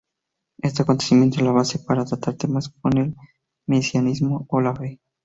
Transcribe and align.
Este 0.61 0.81
acontecimiento 0.81 1.35
es 1.37 1.43
la 1.43 1.51
base 1.51 1.77
para 1.77 2.05
tratar 2.05 2.33
temas 2.33 2.69
como 2.69 2.99
el 2.99 3.15
mesianismo 3.67 4.47
o 4.49 4.59
la 4.59 4.75
fe. 4.75 4.99